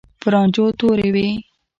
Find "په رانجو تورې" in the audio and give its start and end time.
0.21-1.07